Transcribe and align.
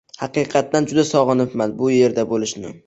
Haqiqatdan 0.21 0.89
juda 0.93 1.05
sog‘inibman 1.11 1.77
bu 1.85 1.95
yerda 1.99 2.29
bo‘lishni. 2.35 2.77